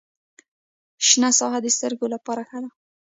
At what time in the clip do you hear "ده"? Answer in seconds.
2.63-2.69